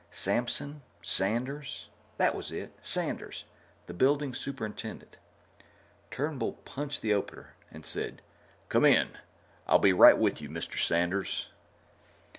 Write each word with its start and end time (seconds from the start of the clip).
Samson? 0.09 0.81
Sanders. 1.03 1.89
That 2.17 2.33
was 2.33 2.51
it, 2.51 2.73
Sanders, 2.81 3.43
the 3.85 3.93
building 3.93 4.33
superintendent. 4.33 5.17
Turnbull 6.09 6.53
punched 6.65 7.03
the 7.03 7.13
opener 7.13 7.53
and 7.69 7.85
said: 7.85 8.23
"Come 8.67 8.85
in. 8.85 9.09
I'll 9.67 9.77
be 9.77 9.93
right 9.93 10.17
with 10.17 10.41
you, 10.41 10.49
Mr. 10.49 10.83
Sanders." 10.83 11.49